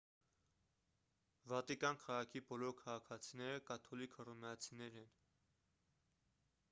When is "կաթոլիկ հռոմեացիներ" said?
3.69-4.99